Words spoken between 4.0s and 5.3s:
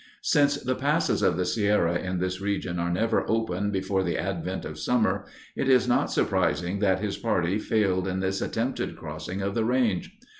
the advent of summer,